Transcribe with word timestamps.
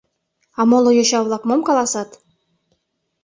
А 0.59 0.61
моло 0.69 0.91
йоча-влак 0.97 1.43
мом 1.49 1.61
каласат? 1.67 2.09